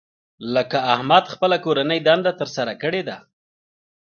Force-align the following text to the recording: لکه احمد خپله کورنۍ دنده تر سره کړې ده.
لکه 0.55 0.77
احمد 0.93 1.25
خپله 1.33 1.57
کورنۍ 1.65 1.99
دنده 2.07 2.31
تر 2.39 2.47
سره 2.55 2.73
کړې 2.81 3.01
ده. 3.09 3.17